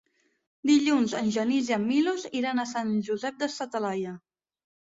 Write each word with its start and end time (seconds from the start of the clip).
Dilluns 0.69 1.13
en 1.19 1.29
Genís 1.35 1.69
i 1.73 1.75
en 1.77 1.85
Milos 1.91 2.27
iran 2.41 2.63
a 2.63 2.67
Sant 2.73 2.91
Josep 3.11 3.41
de 3.45 3.53
sa 3.59 3.71
Talaia. 3.79 4.19